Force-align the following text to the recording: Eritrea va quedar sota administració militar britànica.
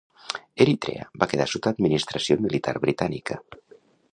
Eritrea 0.63 1.03
va 1.23 1.27
quedar 1.33 1.47
sota 1.51 1.73
administració 1.75 2.39
militar 2.47 2.77
britànica. 2.87 3.39